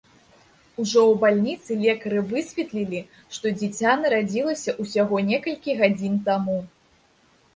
[0.83, 3.01] Ужо ў бальніцы лекары высветлілі,
[3.37, 6.57] што дзіця нарадзілася ўсяго некалькі гадзін таму.